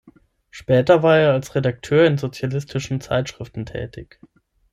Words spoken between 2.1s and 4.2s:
sozialistischen Zeitschriften tätig.